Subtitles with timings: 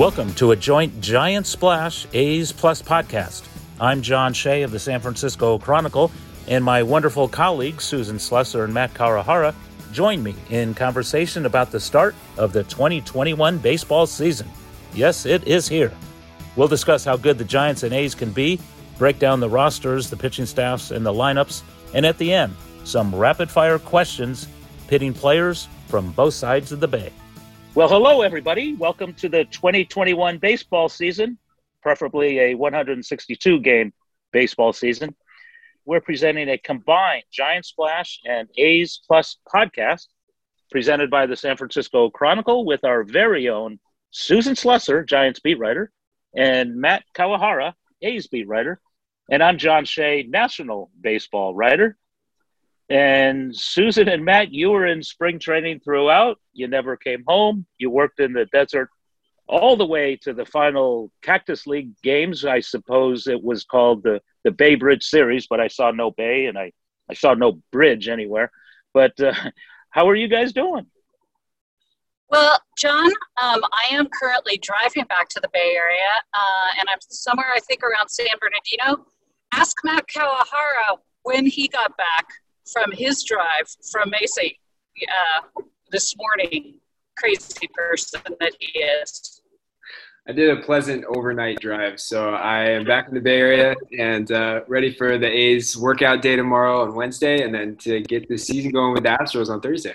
[0.00, 3.46] Welcome to a joint Giant Splash A's Plus podcast.
[3.78, 6.10] I'm John Shea of the San Francisco Chronicle,
[6.48, 9.54] and my wonderful colleagues Susan Slusser and Matt Kawahara
[9.92, 14.48] join me in conversation about the start of the 2021 baseball season.
[14.94, 15.92] Yes, it is here.
[16.56, 18.58] We'll discuss how good the Giants and A's can be,
[18.96, 21.60] break down the rosters, the pitching staffs, and the lineups,
[21.92, 24.48] and at the end, some rapid fire questions
[24.88, 27.12] pitting players from both sides of the bay.
[27.72, 28.74] Well, hello, everybody.
[28.74, 31.38] Welcome to the 2021 baseball season,
[31.80, 33.92] preferably a 162 game
[34.32, 35.14] baseball season.
[35.84, 40.08] We're presenting a combined Giant Splash and A's Plus podcast
[40.72, 43.78] presented by the San Francisco Chronicle with our very own
[44.10, 45.92] Susan Slusser, Giants beat writer,
[46.36, 48.80] and Matt Kawahara, A's beat writer.
[49.30, 51.96] And I'm John Shea, national baseball writer.
[52.90, 56.38] And Susan and Matt, you were in spring training throughout.
[56.52, 57.64] You never came home.
[57.78, 58.90] You worked in the desert
[59.46, 62.44] all the way to the final Cactus League games.
[62.44, 66.46] I suppose it was called the, the Bay Bridge Series, but I saw no Bay
[66.46, 66.72] and I,
[67.08, 68.50] I saw no bridge anywhere.
[68.92, 69.34] But uh,
[69.90, 70.86] how are you guys doing?
[72.28, 73.06] Well, John,
[73.40, 77.58] um, I am currently driving back to the Bay Area, uh, and I'm somewhere, I
[77.58, 79.04] think, around San Bernardino.
[79.52, 82.28] Ask Matt Kawahara when he got back
[82.72, 86.74] from his drive from Mesa uh, this morning.
[87.16, 89.42] Crazy person that he is.
[90.28, 94.30] I did a pleasant overnight drive, so I am back in the Bay Area and
[94.30, 98.36] uh, ready for the A's workout day tomorrow on Wednesday, and then to get the
[98.36, 99.94] season going with the Astros on Thursday.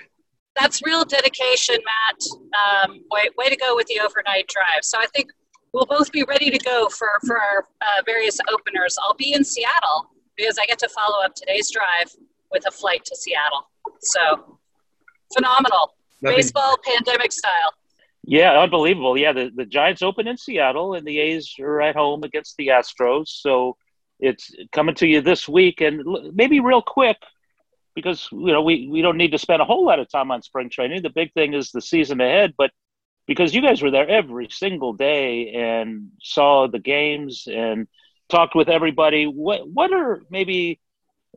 [0.56, 2.88] That's real dedication, Matt.
[2.88, 4.82] Um, way, way to go with the overnight drive.
[4.82, 5.30] So I think
[5.72, 8.96] we'll both be ready to go for for our uh, various openers.
[9.02, 12.10] I'll be in Seattle because I get to follow up today's drive
[12.50, 13.70] with a flight to Seattle.
[14.00, 14.58] So
[15.34, 15.94] phenomenal.
[16.22, 16.38] Nothing.
[16.38, 17.72] Baseball pandemic style.
[18.24, 19.16] Yeah, unbelievable.
[19.16, 22.68] Yeah, the, the Giants open in Seattle and the A's are at home against the
[22.68, 23.28] Astros.
[23.28, 23.76] So
[24.18, 25.80] it's coming to you this week.
[25.80, 26.02] And
[26.34, 27.18] maybe real quick,
[27.94, 30.42] because you know we, we don't need to spend a whole lot of time on
[30.42, 31.02] spring training.
[31.02, 32.70] The big thing is the season ahead, but
[33.26, 37.86] because you guys were there every single day and saw the games and
[38.28, 40.80] talked with everybody, what what are maybe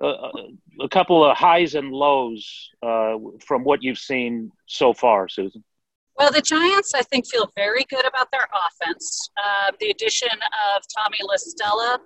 [0.02, 3.16] a couple of highs and lows uh,
[3.46, 5.64] from what you've seen so far, Susan?
[6.18, 9.30] Well, the Giants, I think, feel very good about their offense.
[9.38, 12.00] Uh, the addition of Tommy La Stella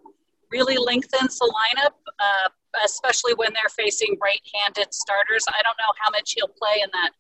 [0.52, 2.50] really lengthens the lineup, uh,
[2.86, 5.44] especially when they're facing right handed starters.
[5.48, 7.12] I don't know how much he'll play in that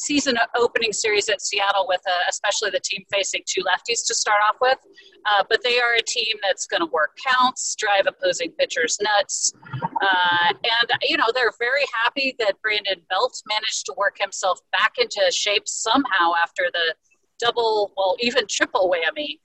[0.00, 4.38] season opening series at Seattle with uh, especially the team facing two lefties to start
[4.48, 4.78] off with.
[5.26, 9.52] Uh, but they are a team that's going to work counts, drive opposing pitchers nuts.
[9.74, 14.94] Uh, and, you know, they're very happy that Brandon Belt managed to work himself back
[14.98, 16.94] into shape somehow after the
[17.38, 19.38] double, well, even triple whammy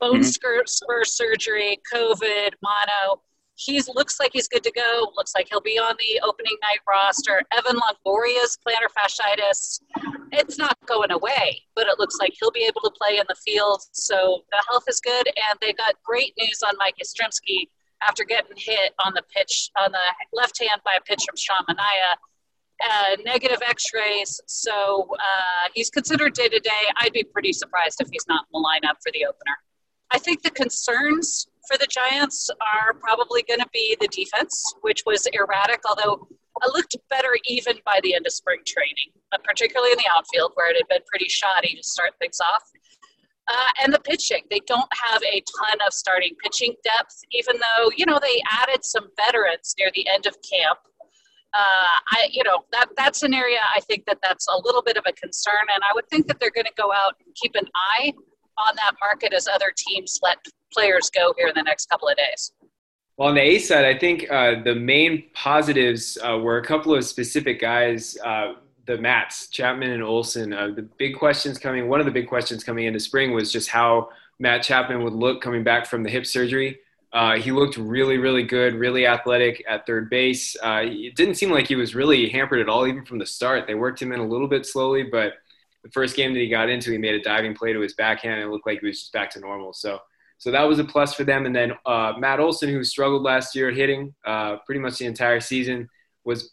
[0.00, 0.64] bone mm-hmm.
[0.66, 3.20] spur surgery, COVID, mono
[3.60, 5.12] he looks like he's good to go.
[5.16, 7.42] Looks like he'll be on the opening night roster.
[7.52, 9.80] Evan Longoria's plantar fasciitis,
[10.32, 13.34] it's not going away, but it looks like he'll be able to play in the
[13.34, 13.82] field.
[13.92, 17.68] So the health is good, and they got great news on Mike Yastrzemski
[18.02, 19.98] after getting hit on the pitch on the
[20.32, 22.16] left hand by a pitch from Sean Manaea.
[22.82, 28.08] Uh, negative x-rays so uh, he's considered day to day i'd be pretty surprised if
[28.10, 29.54] he's not in the lineup for the opener
[30.12, 35.02] i think the concerns for the Giants are probably going to be the defense, which
[35.06, 36.26] was erratic, although
[36.62, 39.14] it looked better even by the end of spring training,
[39.44, 42.62] particularly in the outfield where it had been pretty shoddy to start things off.
[43.48, 47.90] Uh, and the pitching, they don't have a ton of starting pitching depth, even though
[47.96, 50.78] you know they added some veterans near the end of camp.
[51.52, 54.96] Uh, I, you know, that that's an area I think that that's a little bit
[54.96, 57.56] of a concern, and I would think that they're going to go out and keep
[57.56, 58.12] an eye
[58.68, 60.38] on that market as other teams let
[60.72, 62.52] players go here in the next couple of days?
[63.16, 66.94] Well, on the A side, I think uh, the main positives uh, were a couple
[66.94, 68.16] of specific guys.
[68.24, 68.54] Uh,
[68.86, 70.52] the Mats, Chapman and Olson.
[70.52, 73.68] Uh, the big questions coming, one of the big questions coming into spring was just
[73.68, 74.08] how
[74.38, 76.80] Matt Chapman would look coming back from the hip surgery.
[77.12, 80.56] Uh, he looked really, really good, really athletic at third base.
[80.62, 83.66] Uh, it didn't seem like he was really hampered at all, even from the start.
[83.66, 85.34] They worked him in a little bit slowly, but
[85.82, 88.40] the first game that he got into, he made a diving play to his backhand,
[88.40, 89.72] and it looked like he was just back to normal.
[89.72, 89.98] So,
[90.38, 91.46] so that was a plus for them.
[91.46, 95.40] And then uh, Matt Olson, who struggled last year hitting uh, pretty much the entire
[95.40, 95.88] season,
[96.24, 96.52] was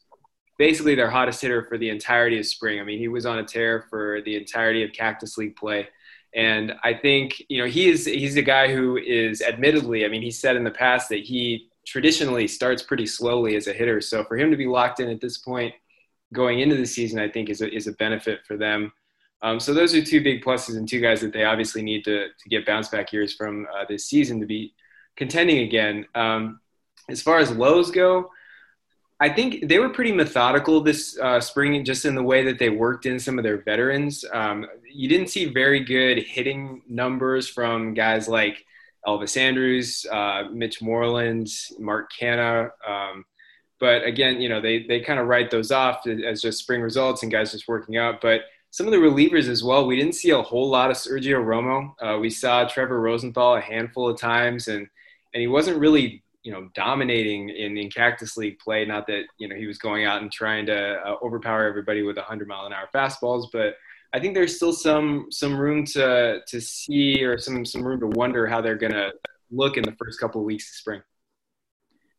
[0.58, 2.80] basically their hottest hitter for the entirety of spring.
[2.80, 5.88] I mean, he was on a tear for the entirety of Cactus League play.
[6.36, 10.22] And I think, you know, he is, he's a guy who is admittedly, I mean,
[10.22, 14.02] he said in the past that he traditionally starts pretty slowly as a hitter.
[14.02, 15.74] So for him to be locked in at this point
[16.34, 18.92] going into the season, I think is a, is a benefit for them.
[19.42, 22.28] Um, so those are two big pluses and two guys that they obviously need to,
[22.28, 24.74] to get bounce back years from uh, this season to be
[25.16, 26.06] contending again.
[26.16, 26.60] Um,
[27.10, 28.32] as far as lows go,
[29.20, 32.70] I think they were pretty methodical this uh, spring, just in the way that they
[32.70, 34.24] worked in some of their veterans.
[34.32, 38.64] Um, you didn't see very good hitting numbers from guys like
[39.08, 41.48] Elvis Andrus, uh, Mitch Moreland,
[41.80, 42.70] Mark Canha.
[42.88, 43.26] Um,
[43.80, 47.24] but again, you know, they, they kind of write those off as just spring results
[47.24, 48.22] and guys just working out.
[48.22, 48.42] But
[48.72, 51.94] some of the relievers as well, we didn't see a whole lot of Sergio Romo.
[52.02, 54.88] Uh, we saw Trevor Rosenthal a handful of times, and,
[55.34, 58.86] and he wasn't really you know dominating in, in cactus league play.
[58.86, 62.16] Not that you know he was going out and trying to uh, overpower everybody with
[62.16, 63.76] 100 mile an hour fastballs but
[64.14, 68.08] i think there's still some some room to to see or some some room to
[68.08, 69.12] wonder how they're to
[69.52, 71.02] look in the first couple of weeks of spring.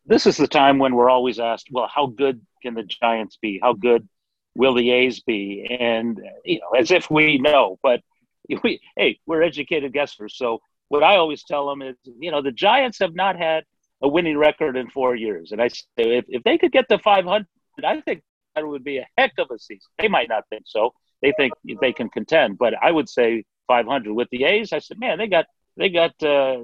[0.07, 3.59] This is the time when we're always asked well how good can the giants be?
[3.63, 4.09] How good
[4.55, 8.01] will the a's be and you know as if we know but
[8.63, 10.59] we hey we're educated guessers so
[10.89, 13.65] what i always tell them is you know the giants have not had
[14.03, 15.53] a winning record in four years.
[15.53, 17.47] And I say, if, if they could get to 500,
[17.85, 18.23] I think
[18.55, 19.89] that would be a heck of a season.
[19.99, 20.93] They might not think so.
[21.23, 24.73] They think they can contend, but I would say 500 with the A's.
[24.73, 25.47] I said, man, they got
[25.77, 26.59] they got uh,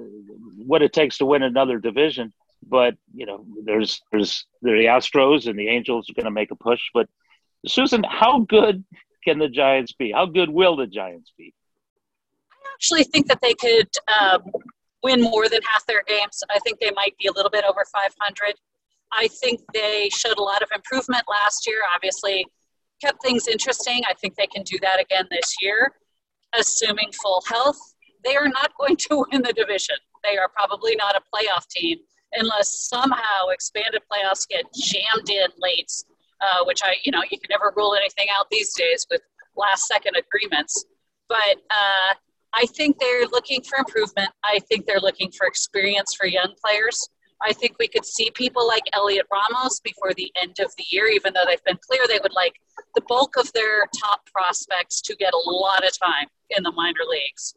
[0.65, 2.33] what it takes to win another division.
[2.65, 6.55] But you know, there's there's the Astros and the Angels are going to make a
[6.55, 6.81] push.
[6.93, 7.09] But
[7.67, 8.83] Susan, how good
[9.23, 10.11] can the Giants be?
[10.11, 11.53] How good will the Giants be?
[12.51, 13.89] I actually think that they could
[14.19, 14.43] um,
[15.03, 16.43] win more than half their games.
[16.53, 18.53] I think they might be a little bit over 500.
[19.11, 21.79] I think they showed a lot of improvement last year.
[21.93, 22.45] Obviously,
[23.01, 24.01] kept things interesting.
[24.09, 25.93] I think they can do that again this year,
[26.57, 27.77] assuming full health.
[28.23, 29.95] They are not going to win the division.
[30.23, 31.99] They are probably not a playoff team
[32.33, 35.91] unless somehow expanded playoffs get jammed in late,
[36.41, 39.21] uh, which I, you know, you can never rule anything out these days with
[39.55, 40.85] last second agreements.
[41.27, 42.15] But uh,
[42.53, 44.29] I think they're looking for improvement.
[44.43, 47.09] I think they're looking for experience for young players.
[47.41, 51.07] I think we could see people like Heliot Ramos before the end of the year,
[51.07, 52.55] even though they've been clear they would like
[52.95, 57.03] the bulk of their top prospects to get a lot of time in the minor
[57.09, 57.55] leagues.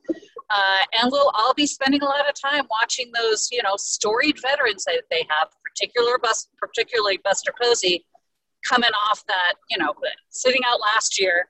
[0.51, 4.41] Uh, and we'll all be spending a lot of time watching those, you know, storied
[4.41, 8.05] veterans that they have, particular bus, particularly Buster Posey,
[8.67, 9.95] coming off that, you know,
[10.31, 11.49] sitting out last year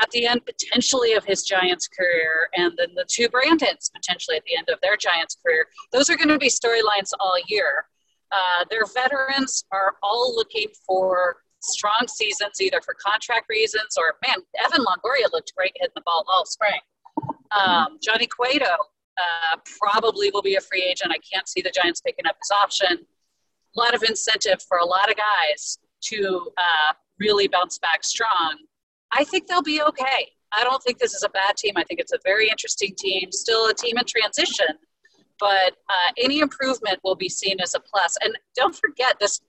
[0.00, 4.44] at the end potentially of his Giants career, and then the two Brandons potentially at
[4.44, 5.66] the end of their Giants career.
[5.92, 7.86] Those are going to be storylines all year.
[8.32, 14.36] Uh, their veterans are all looking for strong seasons, either for contract reasons or man,
[14.64, 16.80] Evan Longoria looked great hitting the ball all spring.
[17.56, 21.12] Um, Johnny Cueto uh, probably will be a free agent.
[21.12, 23.06] I can't see the Giants picking up his option.
[23.76, 25.78] A lot of incentive for a lot of guys
[26.10, 28.56] to uh, really bounce back strong.
[29.12, 30.32] I think they'll be okay.
[30.56, 31.74] I don't think this is a bad team.
[31.76, 34.66] I think it's a very interesting team, still a team in transition,
[35.38, 38.16] but uh, any improvement will be seen as a plus.
[38.22, 39.40] And don't forget this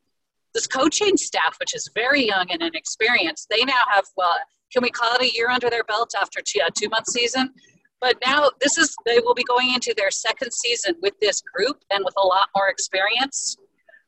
[0.53, 3.47] this coaching staff, which is very young and inexperienced.
[3.49, 4.37] They now have well,
[4.71, 7.53] can we call it a year under their belt after a two month season?
[8.01, 11.83] But now this is they will be going into their second season with this group
[11.91, 13.57] and with a lot more experience.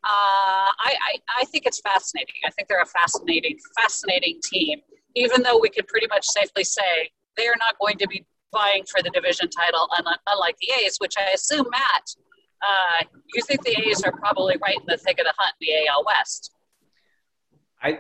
[0.02, 2.36] Uh, I, I, think it's fascinating.
[2.48, 4.80] I think they're a fascinating, fascinating team
[5.16, 8.84] even though we could pretty much safely say they are not going to be vying
[8.90, 9.88] for the division title,
[10.28, 12.04] unlike the A's, which I assume, Matt,
[12.62, 15.68] uh, you think the A's are probably right in the thick of the hunt in
[15.68, 16.52] the AL West.
[17.82, 18.00] I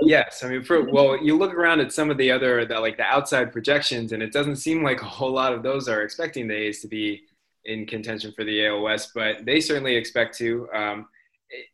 [0.00, 2.96] yes, I mean, for, well, you look around at some of the other the, like
[2.96, 6.48] the outside projections, and it doesn't seem like a whole lot of those are expecting
[6.48, 7.22] the A's to be
[7.64, 10.68] in contention for the AL West, but they certainly expect to.
[10.74, 11.06] Um,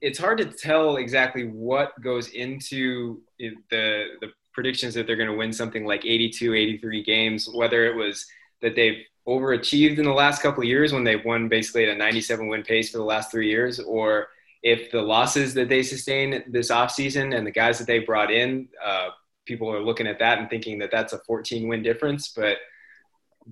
[0.00, 5.36] it's hard to tell exactly what goes into the the predictions that they're going to
[5.36, 8.26] win something like 82, 83 games, whether it was
[8.60, 11.96] that they've overachieved in the last couple of years when they've won basically at a
[11.96, 14.28] 97 win pace for the last three years, or
[14.62, 18.68] if the losses that they sustained this offseason and the guys that they brought in,
[18.84, 19.10] uh,
[19.44, 22.32] people are looking at that and thinking that that's a 14 win difference.
[22.34, 22.56] But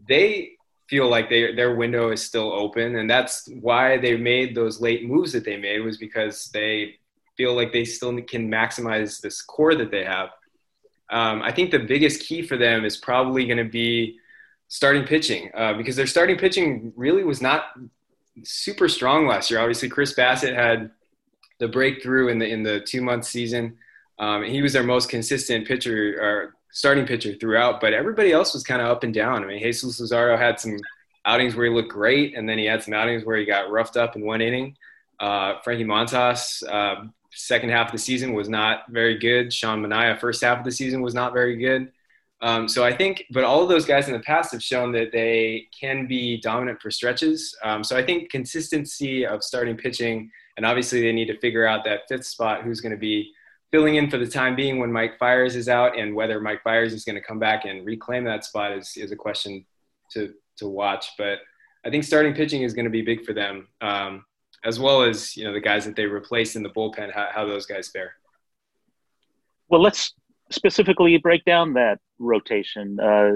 [0.09, 0.55] they,
[0.88, 5.04] feel like they, their window is still open, and that's why they made those late
[5.06, 6.96] moves that they made was because they
[7.36, 10.30] feel like they still can maximize this core that they have.
[11.10, 14.18] Um, I think the biggest key for them is probably going to be
[14.68, 17.66] starting pitching uh, because their starting pitching really was not
[18.42, 19.60] super strong last year.
[19.60, 20.90] Obviously, Chris Bassitt had
[21.58, 23.76] the breakthrough in the in the two month season.
[24.18, 28.62] Um, he was their most consistent pitcher or starting pitcher throughout, but everybody else was
[28.62, 29.42] kind of up and down.
[29.42, 30.76] I mean, Jesus Luzardo had some
[31.25, 33.97] outings where he looked great, and then he had some outings where he got roughed
[33.97, 34.76] up in one inning.
[35.18, 39.54] Uh, Frankie Montas, uh, second half of the season was not very good.
[39.54, 41.90] Sean Manaea, first half of the season was not very good.
[42.42, 45.12] Um, so I think, but all of those guys in the past have shown that
[45.12, 47.56] they can be dominant for stretches.
[47.64, 51.85] Um, so I think consistency of starting pitching, and obviously they need to figure out
[51.85, 53.33] that fifth spot, who's going to be
[53.73, 56.92] filling in for the time being when Mike Fiers is out, and whether Mike Fiers
[56.92, 59.64] is going to come back and reclaim that spot is, is a question
[60.12, 61.06] to to watch.
[61.18, 61.38] But
[61.85, 64.25] I think starting pitching is going to be big for them, um,
[64.64, 67.46] as well as you know the guys that they replace in the bullpen, how, how
[67.46, 68.14] those guys fare.
[69.68, 70.14] Well, let's
[70.50, 72.99] specifically break down that rotation.
[73.00, 73.32] Uh,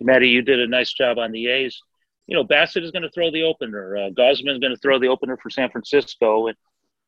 [0.00, 1.78] Maddie, you did a nice job on the A's.
[2.26, 3.96] You know, Bassitt is going to throw the opener.
[3.96, 6.56] Uh, Gausman is going to throw the opener for San Francisco, and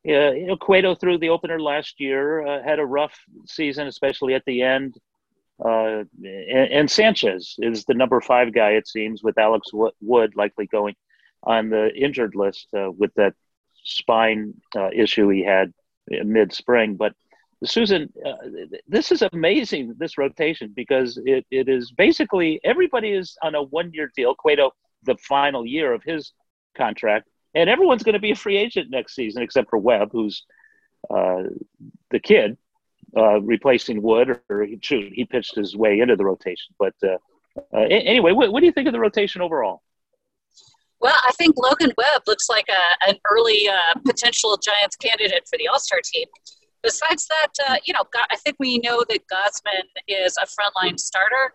[0.07, 2.45] uh, you know, Cueto threw the opener last year.
[2.45, 4.95] Uh, had a rough season, especially at the end.
[5.63, 10.65] Uh, and, and, Sanchez is the number five guy, it seems, with Alex Wood likely
[10.65, 10.95] going
[11.43, 13.33] on the injured list uh, with that
[13.83, 15.71] spine uh, issue he had
[16.09, 16.95] mid spring.
[16.95, 17.13] But
[17.63, 18.11] Susan,
[18.87, 23.91] this is amazing, this rotation, because it, it is basically everybody is on a one
[23.93, 24.35] year deal.
[24.35, 24.71] Cueto,
[25.03, 26.33] the final year of his
[26.75, 30.43] contract, and everyone's going to be a free agent next season except for Webb, who's
[31.09, 31.43] uh,
[32.11, 32.57] the kid
[33.15, 36.73] uh, replacing Wood, or he, shoot, he pitched his way into the rotation.
[36.79, 37.17] But uh,
[37.73, 39.83] uh, anyway, what, what, do you think of the rotation overall?
[40.99, 45.57] Well, I think Logan Webb looks like a, an early uh, potential Giants candidate for
[45.57, 46.27] the All Star team
[46.83, 51.53] besides that, uh, you know, I think we know that Gausman is a frontline starter.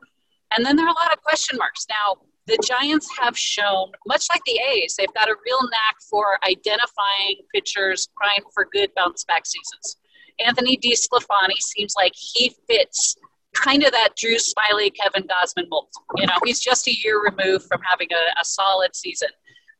[0.56, 1.86] And then there are a lot of question marks.
[1.88, 6.38] Now, the Giants have shown, much like the A's, they've got a real knack for
[6.48, 9.98] identifying pitchers primed for good bounce back seasons.
[10.44, 13.16] Anthony DeSclafani seems like he fits
[13.54, 15.88] kind of that Drew Smyly, Kevin Gausman mold.
[16.16, 19.28] You know, he's just a year removed from having a, a solid season.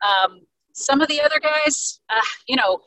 [0.03, 0.41] Um,
[0.75, 2.81] some of the other guys, uh, you know,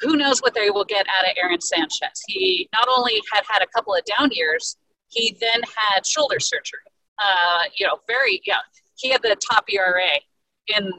[0.00, 2.20] who knows what they will get out of Aaron Sanchez.
[2.28, 4.76] He not only had had a couple of down years,
[5.08, 6.80] he then had shoulder surgery.
[7.24, 8.56] Uh, you know, very, yeah,
[8.96, 10.20] he had the top ERA
[10.68, 10.90] in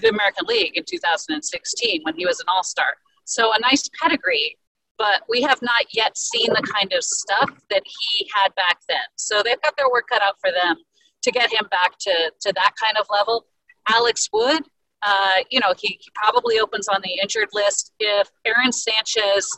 [0.00, 2.94] the American League in 2016 when he was an all star.
[3.24, 4.56] So a nice pedigree,
[4.96, 8.98] but we have not yet seen the kind of stuff that he had back then.
[9.16, 10.76] So they've got their work cut out for them
[11.22, 13.46] to get him back to, to that kind of level.
[13.88, 14.62] Alex Wood,
[15.02, 17.92] uh, you know, he, he probably opens on the injured list.
[17.98, 19.48] If Aaron Sanchez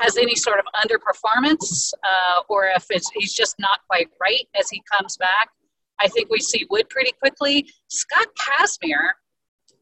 [0.00, 4.68] has any sort of underperformance uh, or if it's, he's just not quite right as
[4.70, 5.50] he comes back,
[6.02, 7.68] I think we see Wood pretty quickly.
[7.88, 9.12] Scott Kazmir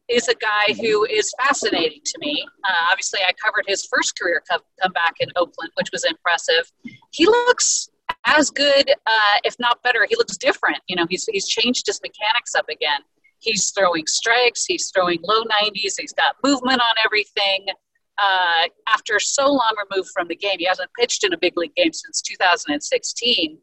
[0.07, 2.45] is a guy who is fascinating to me.
[2.63, 6.71] Uh, obviously, I covered his first career come, comeback in Oakland, which was impressive.
[7.11, 7.89] He looks
[8.25, 10.05] as good, uh, if not better.
[10.07, 10.77] He looks different.
[10.87, 13.01] You know, he's, he's changed his mechanics up again.
[13.39, 17.65] He's throwing strikes, he's throwing low 90s, he's got movement on everything.
[18.21, 21.73] Uh, after so long removed from the game, he hasn't pitched in a big league
[21.75, 23.57] game since 2016.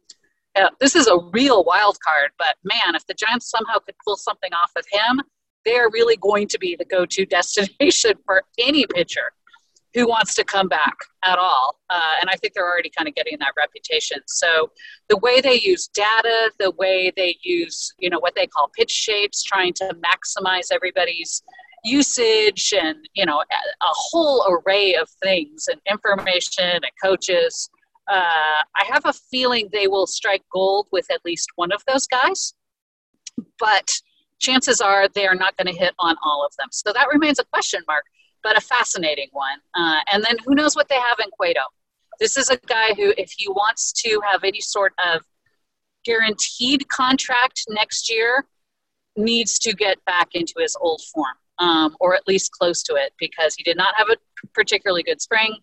[0.59, 4.17] Uh, this is a real wild card, but man, if the Giants somehow could pull
[4.17, 5.23] something off of him,
[5.65, 9.33] they are really going to be the go to destination for any pitcher
[9.95, 11.79] who wants to come back at all.
[11.91, 14.19] Uh, and I think they're already kind of getting that reputation.
[14.27, 14.71] So
[15.09, 18.91] the way they use data, the way they use, you know, what they call pitch
[18.91, 21.43] shapes, trying to maximize everybody's
[21.85, 23.45] usage and, you know, a,
[23.81, 27.71] whole array of things and information and coaches.
[28.09, 32.07] Uh, I have a feeling they will strike gold with at least one of those
[32.07, 32.55] guys.
[33.59, 33.91] But
[34.39, 36.69] chances are they are not going to hit on all of them.
[36.71, 38.05] So that remains a question mark
[38.43, 39.59] but a fascinating one.
[39.75, 41.61] Uh, and then who knows what they have in Cueto?
[42.21, 45.23] This is a guy who, if he wants to have any sort of
[46.05, 48.45] guaranteed contract next year,
[49.17, 53.13] needs to get back into his old form, um, or at least close to it,
[53.19, 54.17] because he did not have a
[54.55, 55.55] particularly good spring.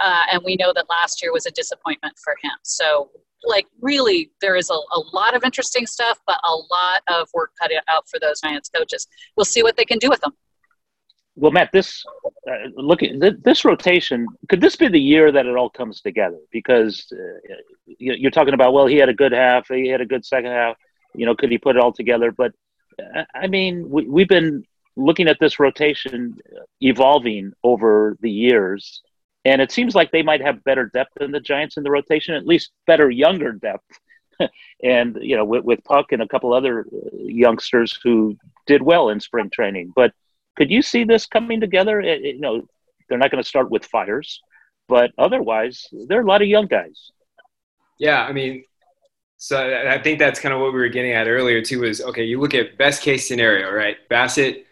[0.00, 2.52] Uh, and we know that last year was a disappointment for him.
[2.62, 3.10] So,
[3.44, 7.52] like, really, there is a, a lot of interesting stuff, but a lot of work
[7.60, 9.06] cut out for those Giants coaches.
[9.36, 10.32] We'll see what they can do with them
[11.38, 12.04] well, Matt, this
[12.50, 14.26] uh, look at this rotation.
[14.48, 16.38] Could this be the year that it all comes together?
[16.50, 17.54] Because uh,
[17.98, 20.76] you're talking about, well, he had a good half, he had a good second half.
[21.14, 22.32] You know, could he put it all together?
[22.32, 22.52] But
[23.34, 24.64] I mean, we, we've been
[24.96, 26.36] looking at this rotation
[26.80, 29.02] evolving over the years,
[29.48, 32.34] and it seems like they might have better depth than the Giants in the rotation,
[32.34, 33.98] at least better younger depth.
[34.84, 38.36] and you know, with, with Puk and a couple other uh, youngsters who
[38.66, 39.92] did well in spring training.
[39.96, 40.12] But
[40.56, 41.98] could you see this coming together?
[42.00, 42.68] It, it, you know,
[43.08, 44.40] they're not going to start with Fiers,
[44.86, 47.10] but otherwise, there are a lot of young guys.
[47.98, 48.64] Yeah, I mean,
[49.38, 51.80] so I think that's kind of what we were getting at earlier too.
[51.80, 53.96] Was okay, you look at best case scenario, right?
[54.10, 54.64] Bassitt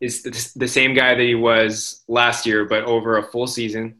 [0.00, 0.22] is
[0.54, 3.99] the same guy that he was last year, but over a full season.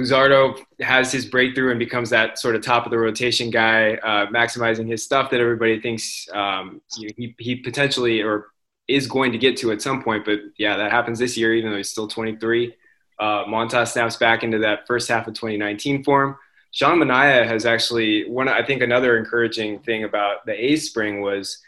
[0.00, 4.26] Luzardo has his breakthrough and becomes that sort of top of the rotation guy, uh,
[4.26, 8.48] maximizing his stuff that everybody thinks um, he, he potentially or
[8.88, 10.24] is going to get to at some point.
[10.24, 12.74] But yeah, that happens this year, even though he's still 23.
[13.18, 16.36] Uh, Montas snaps back into that first half of 2019 form.
[16.72, 18.48] Sean Manaea has actually one.
[18.48, 21.58] I think another encouraging thing about the A spring was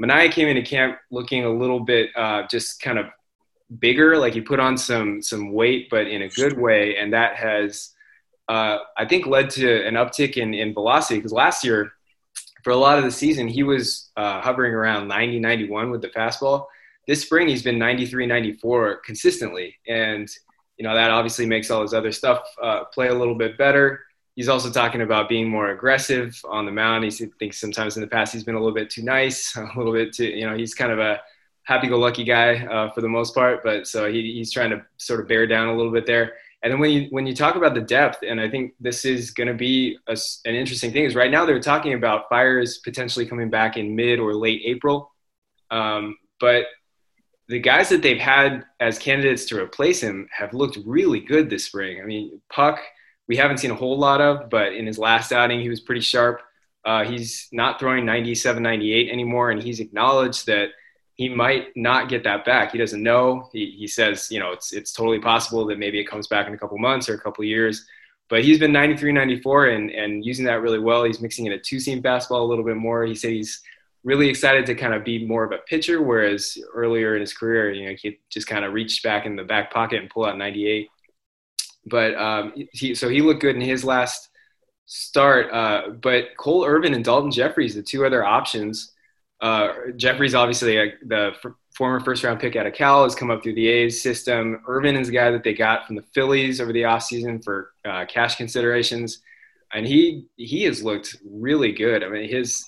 [0.00, 3.06] Manaea came into camp looking a little bit uh, just kind of
[3.78, 7.36] bigger, like he put on some some weight, but in a good way, and that
[7.36, 7.90] has
[8.48, 11.92] uh, I think led to an uptick in in velocity because last year
[12.64, 16.08] for a lot of the season he was uh, hovering around 90 91 with the
[16.08, 16.66] fastball.
[17.08, 20.28] This spring he's been 93 94 consistently, and
[20.76, 24.00] you know that obviously makes all his other stuff uh, play a little bit better
[24.34, 27.04] he's also talking about being more aggressive on the mound.
[27.04, 29.92] He thinks sometimes in the past he's been a little bit too nice, a little
[29.92, 31.20] bit too, you know, he's kind of a
[31.64, 33.62] happy-go-lucky guy uh, for the most part.
[33.62, 36.34] But so he, he's trying to sort of bear down a little bit there.
[36.62, 39.32] And then when you when you talk about the depth, and I think this is
[39.32, 43.26] going to be a, an interesting thing, is right now they're talking about Fiers potentially
[43.26, 45.12] coming back in mid or late April,
[45.70, 46.66] um, but
[47.48, 51.64] the guys that they've had as candidates to replace him have looked really good this
[51.64, 52.00] spring.
[52.00, 52.78] I mean, Puk,–
[53.28, 56.00] we haven't seen a whole lot of, but in his last outing, he was pretty
[56.00, 56.42] sharp.
[56.84, 60.68] Uh, he's not throwing 97, 98 anymore, and he's acknowledged that
[61.22, 62.72] he might not get that back.
[62.72, 63.48] He doesn't know.
[63.52, 66.52] He, he says, you know, it's, it's totally possible that maybe it comes back in
[66.52, 67.86] a couple months or a couple years.
[68.28, 71.04] But he's been 93, 94 and, and using that really well.
[71.04, 73.04] He's mixing in a two seam fastball a little bit more.
[73.04, 73.62] He said he's
[74.02, 77.70] really excited to kind of be more of a pitcher, whereas earlier in his career,
[77.70, 80.36] you know, he just kind of reached back in the back pocket and pull out
[80.36, 80.88] 98.
[81.86, 84.28] But um, he, so he looked good in his last
[84.86, 85.52] start.
[85.52, 88.92] Uh, but Cole Irvin and Daulton Jefferies, the two other options.
[89.42, 91.32] Uh, Jefferies, obviously, uh, the
[91.74, 94.62] former first round pick out of Cal, has come up through the A's system.
[94.68, 98.04] Irvin is the guy that they got from the Phillies over the offseason for uh,
[98.06, 99.20] cash considerations.
[99.74, 102.04] And he he has looked really good.
[102.04, 102.64] I mean, his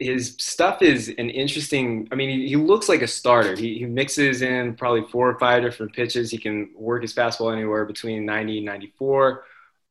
[0.00, 2.08] his stuff is an interesting.
[2.10, 3.54] I mean, he, he looks like a starter.
[3.54, 6.30] He, he, mixes in probably four or five different pitches.
[6.30, 9.44] He can work his fastball anywhere between 90 and 94.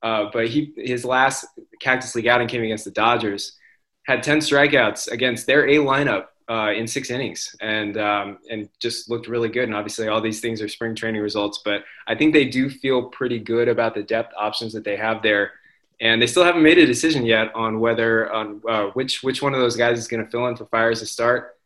[0.03, 1.45] Uh, but he his last
[1.79, 3.57] Cactus League outing came against the Dodgers,
[4.05, 9.09] had 10 strikeouts against their A lineup uh, in six innings, and um, and just
[9.09, 9.63] looked really good.
[9.63, 13.09] And obviously, all these things are spring training results, but I think they do feel
[13.09, 15.53] pretty good about the depth options that they have there
[15.99, 19.53] and they still haven't made a decision yet on whether on uh, which which one
[19.53, 21.57] of those guys is going to fill in for Fiers to start,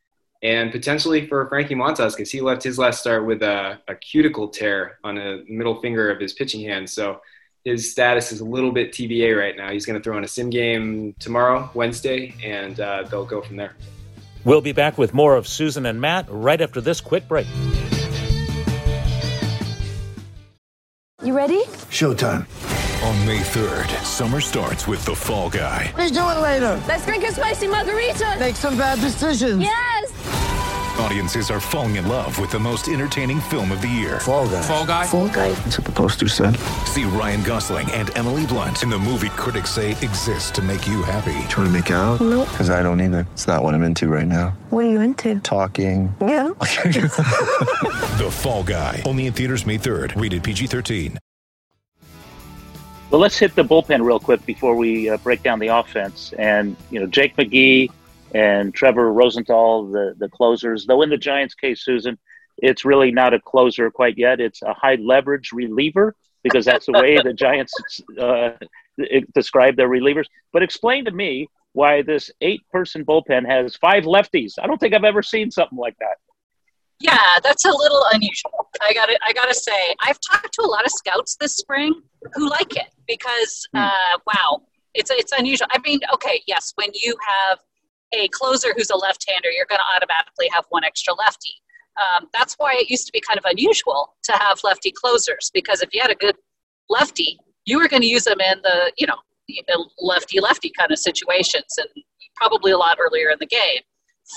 [0.44, 4.48] and potentially for Frankie Montas because he left his last start with a, a cuticle
[4.48, 6.90] tear on the middle finger of his pitching hand.
[6.90, 7.22] So
[7.64, 9.72] his status is a little bit TBA right now.
[9.72, 13.58] He's going to throw in a sim game tomorrow, Wednesday, and uh, they'll go from
[13.58, 13.76] there.
[14.46, 17.48] We'll be back with more of Susan and Matt right after this quick break.
[21.22, 21.64] You ready?
[21.92, 22.48] Showtime.
[23.04, 25.94] On May 3rd, summer starts with The Fall Guy.
[25.98, 26.82] Let's do it later.
[26.88, 28.38] Let's drink a spicy margarita.
[28.40, 29.62] Make some bad decisions.
[29.62, 30.19] Yes.
[31.00, 34.20] Audiences are falling in love with the most entertaining film of the year.
[34.20, 34.62] Fall Guy.
[34.62, 35.06] Fall Guy.
[35.08, 35.52] Fall Guy.
[35.52, 36.58] That's what the poster said.
[36.86, 41.02] See Ryan Gosling and Emily Blunt in the movie critics say exists to make you
[41.02, 41.40] happy.
[41.48, 42.20] Trying to make it out?
[42.20, 42.50] Nope.
[42.50, 43.26] Because I don't either.
[43.32, 44.50] It's not what I'm into right now.
[44.72, 45.40] What are you into?
[45.40, 46.14] Talking.
[46.20, 46.50] Yeah.
[46.60, 49.02] the Fall Guy.
[49.06, 50.20] Only in theaters May 3rd.
[50.20, 51.18] Rated PG-13.
[53.10, 56.34] Well, let's hit the bullpen real quick before we uh, break down the offense.
[56.38, 57.90] And you know, Jake McGee
[58.34, 60.86] and Trevor Rosenthal, the the closers.
[60.86, 62.18] Though in the Giants' case, Susan,
[62.58, 64.40] it's really not a closer quite yet.
[64.40, 67.74] It's a high leverage reliever because that's the way the Giants
[68.20, 68.52] uh,
[69.34, 70.26] describe their relievers.
[70.54, 74.54] But explain to me why this eight person bullpen has five lefties.
[74.62, 76.18] I don't think I've ever seen something like that.
[77.00, 78.68] Yeah, that's a little unusual.
[78.82, 82.02] I got I got to say, I've talked to a lot of scouts this spring
[82.34, 83.80] who like it because hmm.
[83.80, 84.64] uh, wow,
[84.94, 85.68] it's it's unusual.
[85.72, 87.60] I mean, okay, yes, when you have
[88.14, 91.54] a closer who's a left-hander, you're going to automatically have one extra lefty.
[91.98, 95.82] Um, that's why it used to be kind of unusual to have lefty closers because
[95.82, 96.36] if you had a good
[96.90, 99.18] lefty, you were going to use them in the you know
[100.00, 101.88] lefty lefty kind of situations and
[102.36, 103.82] probably a lot earlier in the game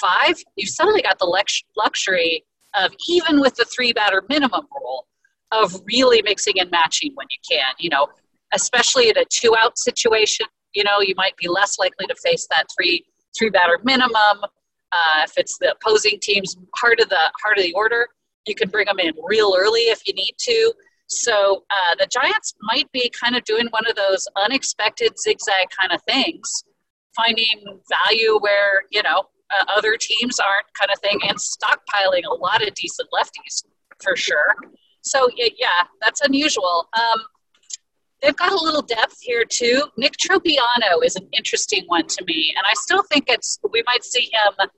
[0.01, 2.45] five, you've suddenly got the lux- luxury
[2.79, 5.07] of even with the three batter minimum rule
[5.51, 7.75] of really mixing and matching when you can.
[7.79, 8.09] You know,
[8.53, 12.47] especially in a two out situation, you know, you might be less likely to face
[12.51, 13.05] that three
[13.37, 14.13] three batter minimum.
[14.93, 18.09] Uh, if it's the opposing team's heart of the heart of the order,
[18.47, 20.73] you can bring them in real early if you need to.
[21.07, 25.93] So uh, the Giants might be kind of doing one of those unexpected zigzag kind
[25.93, 26.65] of things,
[27.15, 32.35] finding value where you know uh, other teams aren't, kind of thing, and stockpiling a
[32.35, 33.65] lot of decent lefties
[34.03, 34.55] for sure.
[35.03, 36.89] So yeah, that's unusual.
[36.95, 37.21] Um,
[38.23, 39.83] they've got a little depth here too.
[39.97, 44.05] Nick Tropeano is an interesting one to me, and I still think it's we might
[44.05, 44.69] see him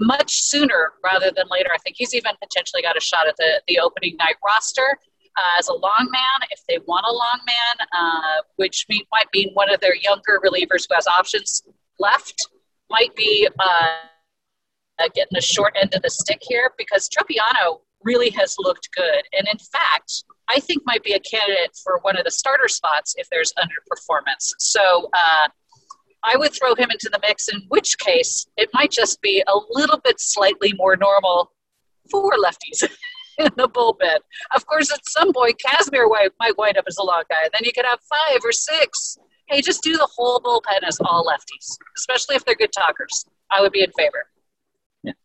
[0.00, 1.70] much sooner rather than later.
[1.74, 4.98] I think he's even potentially got a shot at the the opening night roster.
[5.34, 9.26] Uh, as a long man, if they want a long man, uh, which mean, might
[9.32, 11.62] mean one of their younger relievers who has options
[11.98, 12.48] left,
[12.90, 18.56] might be uh, getting a short end of the stick here because Tropeano really has
[18.58, 19.22] looked good.
[19.32, 23.14] And in fact, I think might be a candidate for one of the starter spots
[23.16, 24.52] if there's underperformance.
[24.58, 25.48] So uh,
[26.24, 29.58] I would throw him into the mix, in which case it might just be a
[29.70, 31.52] little bit slightly more normal
[32.10, 32.88] for lefties.
[33.38, 34.18] in the bullpen.
[34.54, 36.06] Of course, at some point, Kazmir
[36.38, 37.42] might wind up as a long guy.
[37.44, 39.18] and Then you could have five or six.
[39.48, 43.24] Hey, just do the whole bullpen as all lefties, especially if they're good talkers.
[43.50, 44.26] I would be in favor.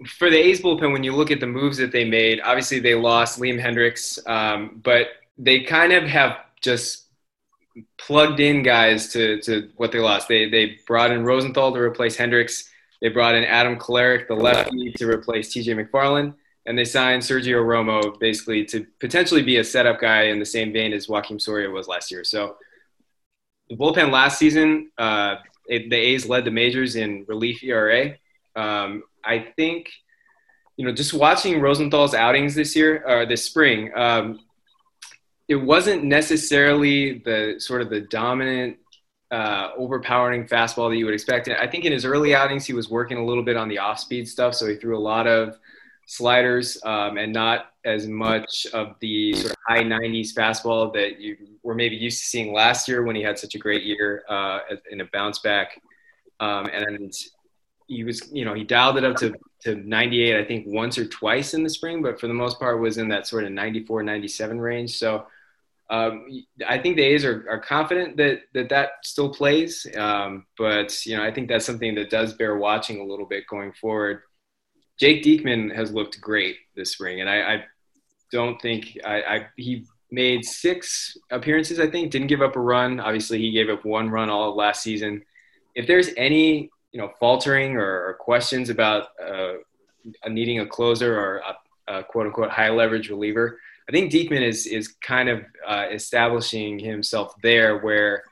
[0.07, 2.95] For the A's bullpen, when you look at the moves that they made, obviously they
[2.95, 7.05] lost Liam Hendriks, um, but they kind of have just
[7.97, 10.27] plugged in guys to, to what they lost.
[10.27, 12.69] They, they brought in Rosenthal to replace Hendriks.
[13.01, 16.33] They brought in Adam Kolarek, the lefty, to replace TJ McFarland.
[16.65, 20.73] And they signed Sergio Romo basically to potentially be a setup guy in the same
[20.73, 22.23] vein as Joakim Soria was last year.
[22.23, 22.57] So
[23.69, 25.35] the bullpen last season, uh,
[25.67, 28.15] it, the A's led the majors in relief ERA.
[28.55, 29.89] Um, I think,
[30.75, 34.39] you know, just watching Rosenthal's outings this year or this spring, um,
[35.47, 38.77] it wasn't necessarily the sort of the dominant,
[39.31, 41.49] uh, overpowering fastball that you would expect.
[41.49, 43.99] I think in his early outings, he was working a little bit on the off
[43.99, 44.55] speed stuff.
[44.55, 45.57] So he threw a lot of
[46.07, 51.35] sliders um, and not as much of the sort of high 90s fastball that you
[51.63, 54.59] were maybe used to seeing last year when he had such a great year uh,
[54.89, 55.81] in a bounce back.
[56.39, 57.11] Um, and
[57.87, 61.05] he was, you know, he dialed it up to, to 98, I think once or
[61.05, 64.03] twice in the spring, but for the most part was in that sort of 94,
[64.03, 64.97] 97 range.
[64.97, 65.25] So
[65.89, 66.27] um,
[66.67, 69.87] I think the A's are, are confident that, that that still plays.
[69.95, 73.47] Um, but, you know, I think that's something that does bear watching a little bit
[73.47, 74.21] going forward.
[74.99, 77.21] Jake Diekman has looked great this spring.
[77.21, 77.65] And I, I
[78.31, 82.99] don't think I, I, he made six appearances, I think, didn't give up a run.
[82.99, 85.23] Obviously he gave up one run all last season.
[85.75, 89.53] If there's any you know faltering or, or questions about uh,
[90.27, 94.65] needing a closer or a, a, quote unquote high leverage reliever, I think Diekman is
[94.65, 98.23] is kind of uh, establishing himself there where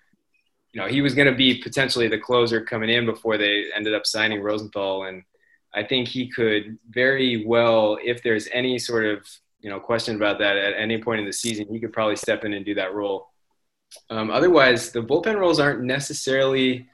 [0.74, 3.94] you know he was going to be potentially the closer coming in before they ended
[3.94, 5.24] up signing Rosenthal and
[5.74, 9.28] I think he could very well if there's any sort of
[9.60, 12.46] you know question about that at any point in the season he could probably step
[12.46, 13.28] in and do that role.
[14.10, 16.88] Um, otherwise, the bullpen roles aren't necessarily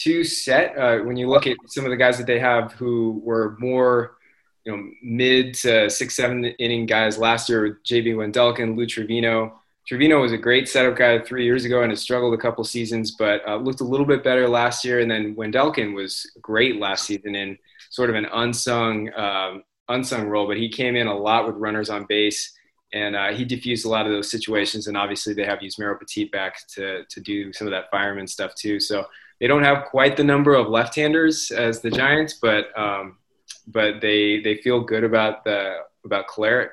[0.00, 0.76] too set.
[0.76, 4.16] Uh, when you look at some of the guys that they have who were more,
[4.64, 9.52] you know, mid to six, seven inning guys last year, JB Wendelken, Lou Trivino
[9.90, 13.12] Trivino was a great setup guy three years ago and has struggled a couple seasons,
[13.12, 15.00] but uh, looked a little bit better last year.
[15.00, 17.58] And then Wendelken was great last season in
[17.90, 21.90] sort of an unsung, um, unsung role, but he came in a lot with runners
[21.90, 22.56] on base
[22.92, 24.86] and uh, he diffused a lot of those situations.
[24.86, 28.26] And obviously, they have used Yusmeiro Petit back to to do some of that fireman
[28.26, 28.80] stuff too.
[28.80, 29.06] So
[29.40, 33.16] they don't have quite the number of left-handers as the Giants, but um,
[33.66, 36.72] but they they feel good about the about Kolarek.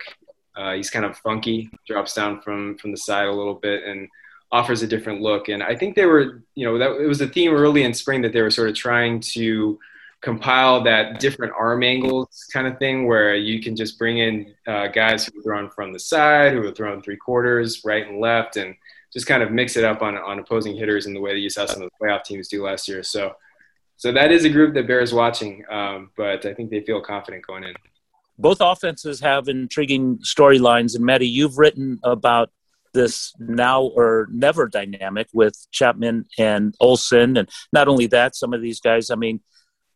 [0.56, 4.10] Uh, he's kind of funky, drops down from from the side a little bit, and
[4.52, 5.50] offers a different look.
[5.50, 8.22] And I think they were, you know, that it was a theme early in spring
[8.22, 9.80] that they were sort of trying to
[10.22, 14.88] compile that different arm angles kind of thing, where you can just bring in uh,
[14.88, 18.58] guys who are thrown from the side, who are thrown three quarters, right and left,
[18.58, 18.76] and
[19.13, 21.50] just kind of mix it up on, on opposing hitters in the way that you
[21.50, 23.04] saw some of the playoff teams do last year.
[23.04, 23.34] So,
[23.96, 27.46] so that is a group that bears watching, um, but I think they feel confident
[27.46, 27.74] going in.
[28.38, 32.52] Both offenses have intriguing storylines, and Maddie, you've written about
[32.93, 38.62] this now or never dynamic with Chapman and Olson, and not only that, some of
[38.62, 39.10] these guys.
[39.10, 39.39] I mean,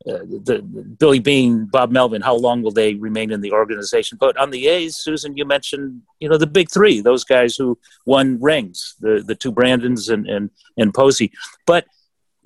[0.07, 0.61] uh, the,
[0.99, 4.17] Billy Beane, Bob Melvin, how long will they remain in the organization?
[4.19, 7.77] But on the A's, Susan, you mentioned you know the big three, those guys who
[8.05, 11.31] won rings, the the two Brandons and and and Posey.
[11.67, 11.85] But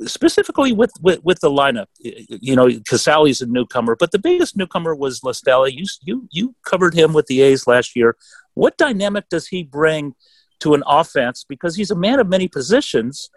[0.06, 4.94] specifically with, with, with the lineup, you know, Casali's a newcomer, but the biggest newcomer
[4.94, 5.70] was La Stella.
[5.70, 8.18] You, you, you covered him with the A's last year.
[8.54, 10.16] What dynamic does he bring
[10.60, 11.46] to an offense?
[11.48, 13.30] Because he's a man of many positions,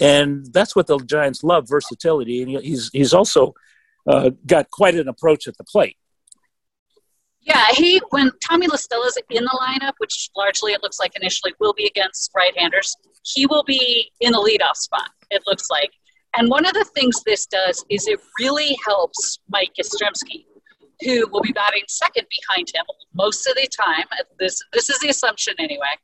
[0.00, 2.42] and that's what the Giants love versatility.
[2.42, 3.54] And he's, he's also
[4.08, 5.96] uh, got quite an approach at the plate.
[7.40, 11.54] Yeah, he when Tommy La Stella's in the lineup, which largely it looks like initially
[11.58, 15.08] will be against right-handers, he will be in the leadoff spot.
[15.30, 15.90] It looks like,
[16.36, 20.44] and one of the things this does is it really helps Mike Yastrzemski,
[21.00, 22.84] who will be batting second behind him
[23.14, 24.04] most of the time.
[24.38, 25.94] This this is the assumption anyway,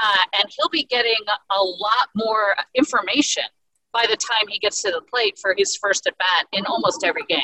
[0.00, 1.18] uh, and he'll be getting
[1.50, 3.44] a lot more information
[3.92, 7.04] by the time he gets to the plate for his first at bat in almost
[7.04, 7.40] every game.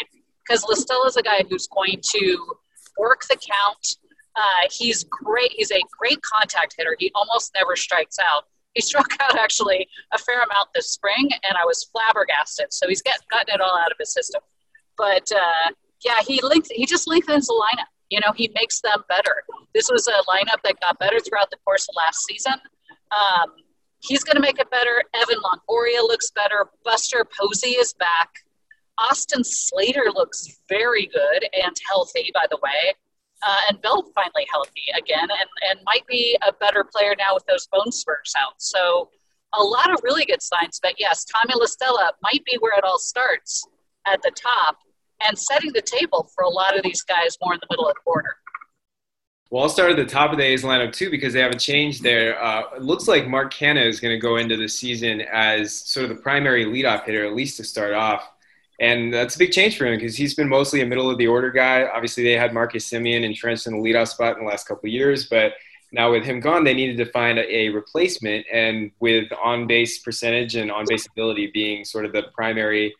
[0.47, 2.39] Because La Stella is a guy who's going to
[2.97, 3.97] work the count.
[4.35, 5.53] Uh, he's great.
[5.53, 6.97] He's a great contact hitter.
[6.99, 8.45] He almost never strikes out.
[8.75, 12.73] He struck out actually a fair amount this spring, and I was flabbergasted.
[12.73, 14.41] So he's get, gotten it all out of his system.
[14.97, 15.71] But uh,
[16.05, 16.41] yeah, he.
[16.71, 17.87] He just lengthens the lineup.
[18.11, 19.45] You know, he makes them better.
[19.75, 22.55] This was a lineup that got better throughout the course of last season.
[23.11, 23.51] Um,
[24.01, 25.03] he's going to make it better.
[25.15, 26.67] Evan Longoria looks better.
[26.85, 28.31] Buster Posey is back.
[28.99, 32.95] Austin Slater looks very good and healthy, by the way.
[33.47, 37.45] Uh, and Belt finally healthy again and, and might be a better player now with
[37.47, 38.55] those bone spurs out.
[38.59, 39.11] So
[39.55, 40.81] a lot of really good signs.
[40.83, 43.65] But yes, Tommy La Stella might be where it all starts
[44.07, 44.79] at the top
[45.27, 47.95] and setting the table for a lot of these guys more in the middle of
[47.95, 48.37] the order.
[49.51, 51.59] Well, I'll start at the top of the A's lineup too because they have a
[51.59, 52.43] change there.
[52.43, 56.05] Uh, it looks like Mark Canha is going to go into the season as sort
[56.05, 58.29] of the primary leadoff hitter, at least to start off.
[58.79, 61.27] And that's a big change for him because he's been mostly a middle of the
[61.27, 61.87] order guy.
[61.87, 64.93] Obviously, they had Marcus Semien entrenched in the leadoff spot in the last couple of
[64.93, 65.55] years, but
[65.93, 68.47] now with him gone, they needed to find a, a replacement.
[68.53, 72.95] And with on base percentage and on base ability being sort of the primary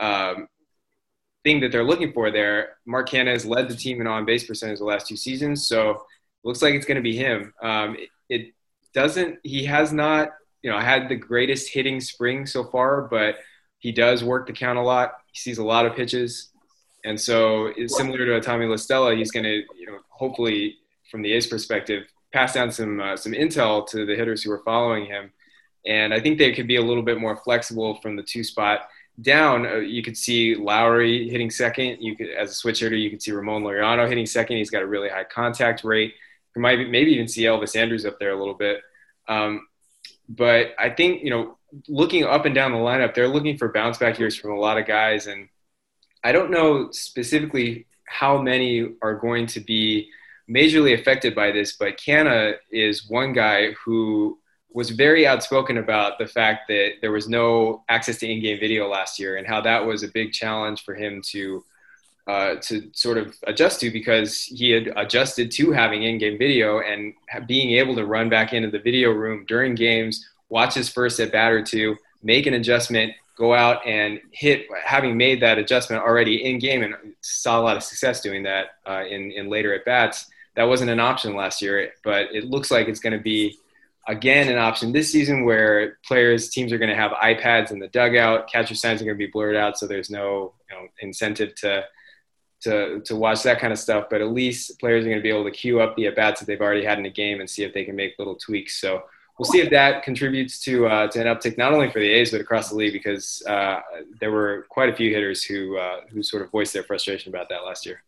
[0.00, 0.48] um,
[1.44, 4.44] thing that they're looking for there, Mark Canha has led the team in on base
[4.44, 5.66] percentage the last two seasons.
[5.66, 6.02] So
[6.44, 7.52] looks like it's going to be him.
[7.62, 8.54] Um, it, it
[8.94, 10.30] doesn't, he has not,
[10.62, 13.36] you know, had the greatest hitting spring so far, but
[13.78, 15.12] he does work the count a lot.
[15.32, 16.50] He sees a lot of pitches.
[17.04, 20.76] And so similar to Tommy La Stella, He's going to, you know, hopefully
[21.10, 24.62] from the A's perspective, pass down some, uh, some intel to the hitters who are
[24.64, 25.32] following him.
[25.86, 28.82] And I think they could be a little bit more flexible from the two spot
[29.22, 29.66] down.
[29.66, 31.98] Uh, you could see Lowrie hitting second.
[32.00, 34.56] You could, as a switch hitter, you could see Ramon Laureano hitting second.
[34.56, 36.14] He's got a really high contact rate.
[36.56, 38.80] You might maybe even see Elvis Andrus up there a little bit.
[39.28, 39.66] Um,
[40.28, 43.98] but I think you know looking up and down the lineup, they're looking for bounce
[43.98, 45.26] back years from a lot of guys.
[45.26, 45.48] And
[46.24, 50.10] I don't know specifically how many are going to be
[50.48, 54.38] majorly affected by this, but Canha is one guy who
[54.72, 59.18] was very outspoken about the fact that there was no access to in-game video last
[59.18, 61.64] year and how that was a big challenge for him to
[62.26, 67.12] uh, to sort of adjust to because he had adjusted to having in-game video and
[67.48, 71.32] being able to run back into the video room during games watch his first at
[71.32, 76.44] bat or two, make an adjustment, go out and hit, having made that adjustment already
[76.44, 79.86] in game and saw a lot of success doing that uh, in, in later at
[79.86, 80.26] bats.
[80.56, 83.56] That wasn't an option last year, but it looks like it's going to be
[84.08, 87.88] again an option this season where players teams are going to have iPads in the
[87.88, 91.54] dugout, catcher signs are going to be blurred out, so there's no you know, incentive
[91.56, 91.84] to
[92.62, 94.06] to to watch that kind of stuff.
[94.10, 96.40] But at least players are going to be able to queue up the at bats
[96.40, 98.80] that they've already had in a game and see if they can make little tweaks.
[98.80, 99.04] So
[99.38, 102.30] we'll see if that contributes to uh, to an uptick not only for the A's
[102.30, 103.80] but across the league because uh,
[104.20, 107.48] there were quite a few hitters who uh, who sort of voiced their frustration about
[107.48, 108.02] that last year.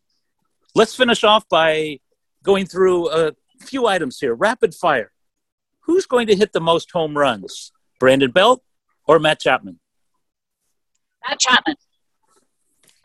[0.75, 2.01] Let's finish off by
[2.43, 4.35] going through a few items here.
[4.35, 5.12] Rapid fire.
[5.83, 8.63] Who's going to hit the most home runs, Brandon Belt
[9.07, 9.79] or Matt Chapman?
[11.27, 11.77] Matt Chapman.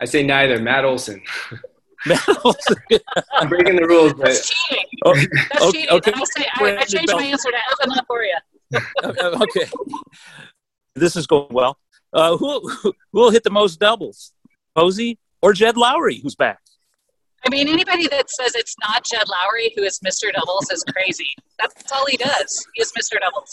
[0.00, 0.60] I say neither.
[0.60, 1.22] Matt Olson.
[2.06, 2.76] Matt Olson.
[3.32, 4.84] I'm breaking the rules, but That's cheating.
[5.04, 5.96] Oh, That's okay, cheating.
[5.96, 6.12] Okay.
[6.14, 9.42] I, say, I, I changed my answer to Evan Longoria.
[9.42, 9.70] okay.
[10.94, 11.78] This is going well.
[12.12, 14.32] Uh, who, who will hit the most doubles?
[14.76, 16.60] Posey or Jed Lowrie, who's back?
[17.46, 20.32] I mean, anybody that says it's not Jed Lowrie who is Mr.
[20.32, 21.28] Doubles is crazy.
[21.58, 22.66] That's all he does.
[22.74, 23.18] He is Mr.
[23.20, 23.50] Doubles.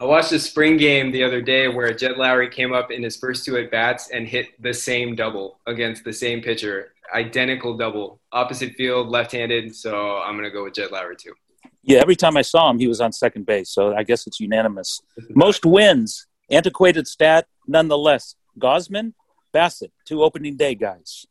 [0.00, 3.16] I watched a spring game the other day where Jed Lowrie came up in his
[3.16, 8.20] first two at bats and hit the same double against the same pitcher identical double,
[8.32, 9.74] opposite field, left-handed.
[9.74, 11.34] So I'm going to go with Jed Lowrie too.
[11.82, 13.70] Yeah, every time I saw him, he was on second base.
[13.70, 15.00] So I guess it's unanimous.
[15.30, 18.34] Most wins, antiquated stat, nonetheless.
[18.58, 19.14] Gausman,
[19.54, 21.26] Bassitt, two opening day guys.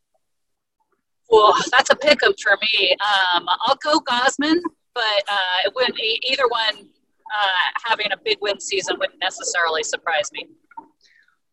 [1.30, 2.96] Well, that's a pick 'em for me.
[3.00, 4.60] Um, I'll go Gausman,
[4.94, 5.70] but uh,
[6.28, 6.88] either one
[7.32, 10.48] uh, having a big win season wouldn't necessarily surprise me.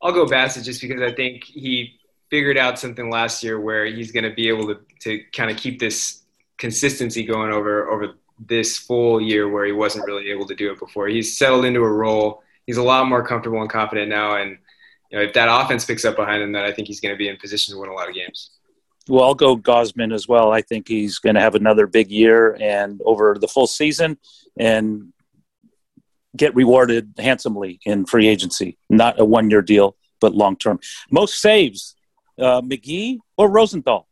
[0.01, 4.11] I'll go Bassitt just because I think he figured out something last year where he's
[4.11, 6.23] going to be able to to kind of keep this
[6.57, 10.79] consistency going over over this full year where he wasn't really able to do it
[10.79, 11.07] before.
[11.07, 12.43] He's settled into a role.
[12.65, 14.57] He's a lot more comfortable and confident now, and
[15.09, 17.17] you know, if that offense picks up behind him, then I think he's going to
[17.17, 18.56] be in position to win a lot of games.
[19.07, 20.51] Well, I'll go Gausman as well.
[20.51, 24.17] I think he's going to have another big year and over the full season
[24.59, 25.13] and
[26.35, 28.77] get rewarded handsomely in free agency.
[28.89, 30.79] Not a one year deal, but long term.
[31.09, 31.95] Most saves,
[32.39, 34.07] uh, McGee or Rosenthal?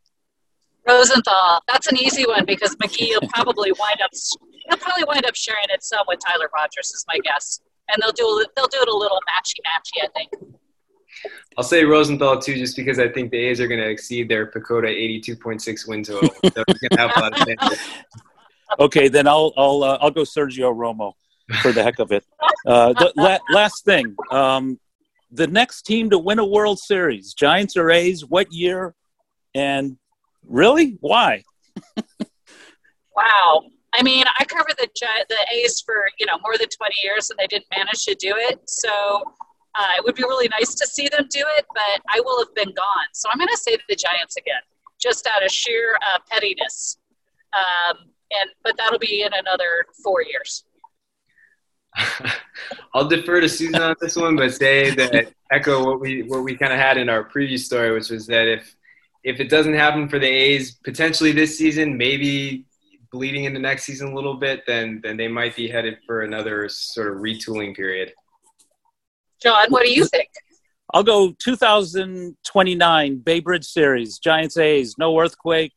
[0.88, 1.62] Rosenthal.
[1.68, 4.10] That's an easy one because McGee will probably wind up
[4.68, 8.12] he'll probably wind up sharing it some with Tyler Rogers is my guess, and they'll
[8.12, 10.04] do they'll do it a little matchy matchy.
[10.04, 10.30] I think.
[11.56, 14.50] I'll say Rosenthal too, just because I think the A's are going to exceed their
[14.50, 14.88] PECOTA
[15.24, 16.28] 82.6 win total.
[16.28, 17.80] So he's going to have a lot of fans.
[18.80, 21.12] Okay, then I'll I'll uh, I'll go Sergio Romo
[21.62, 22.24] for the heck of it.
[22.66, 24.78] Uh, the la- last thing, um,
[25.30, 28.24] the next team to win a World Series, Giants or A's?
[28.24, 28.94] What year?
[29.54, 29.96] And
[30.44, 31.44] really, why?
[33.16, 33.62] wow.
[33.94, 34.88] I mean, I covered the
[35.28, 38.34] the A's for you know more than 20 years, and they didn't manage to do
[38.36, 38.60] it.
[38.68, 39.22] So
[39.78, 42.54] uh, it would be really nice to see them do it, but I will have
[42.54, 43.08] been gone.
[43.12, 44.62] So I'm going to say the Giants again,
[45.00, 46.98] just out of sheer uh, pettiness.
[47.52, 50.64] Um, and but that'll be in another four years.
[52.94, 56.56] I'll defer to Susan on this one, but say that echo what we what we
[56.56, 58.74] kind of had in our previous story, which was that if
[59.24, 62.64] if it doesn't happen for the A's potentially this season, maybe
[63.12, 66.68] bleeding into next season a little bit, then then they might be headed for another
[66.68, 68.12] sort of retooling period.
[69.42, 70.28] John, what do you think?
[70.94, 75.72] I'll go 2029 Bay Bridge Series, Giants A's, no earthquake,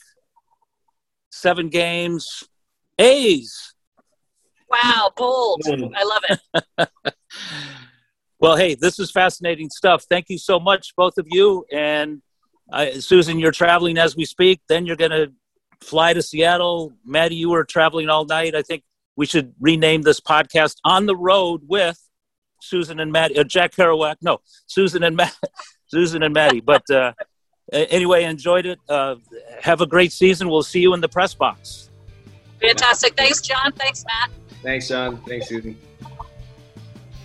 [1.31, 2.43] seven games,
[2.97, 3.73] A's.
[4.69, 5.63] Wow, bold.
[5.67, 6.89] I love it.
[8.39, 10.05] well, hey, this is fascinating stuff.
[10.07, 11.65] Thank you so much, both of you.
[11.71, 12.21] And
[12.71, 14.61] uh, Susan, you're traveling as we speak.
[14.69, 15.31] Then you're going to
[15.81, 16.93] fly to Seattle.
[17.03, 18.53] Maddie, you were traveling all night.
[18.53, 18.83] I think
[19.15, 21.99] we should rename this podcast On the Road with
[22.59, 24.17] Susan and Maddie, uh, Jack Kerouac.
[24.21, 25.35] No, Susan and Matt,
[25.87, 26.61] Susan and Maddie.
[26.61, 27.13] But uh,
[27.71, 28.79] anyway, enjoyed it.
[28.87, 29.15] Uh,
[29.61, 30.49] have a great season.
[30.49, 31.89] We'll see you in the press box.
[32.61, 33.15] Fantastic.
[33.15, 33.71] Thanks, John.
[33.73, 34.31] Thanks, Matt.
[34.61, 35.17] Thanks, John.
[35.25, 35.77] Thanks, Susan.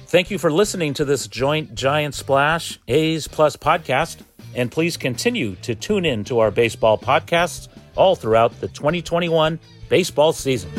[0.07, 4.18] Thank you for listening to this joint Giant Splash A's Plus podcast.
[4.55, 7.66] And please continue to tune in to our baseball podcasts
[7.97, 10.70] all throughout the 2021 baseball season.